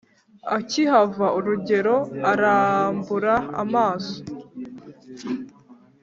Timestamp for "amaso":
3.63-4.17